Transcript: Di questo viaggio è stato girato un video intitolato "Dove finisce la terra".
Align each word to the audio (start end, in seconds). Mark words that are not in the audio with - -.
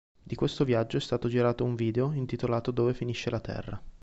Di 0.23 0.33
questo 0.33 0.65
viaggio 0.65 0.97
è 0.97 0.99
stato 0.99 1.27
girato 1.27 1.63
un 1.63 1.75
video 1.75 2.11
intitolato 2.13 2.71
"Dove 2.71 2.95
finisce 2.95 3.29
la 3.29 3.39
terra". 3.39 3.79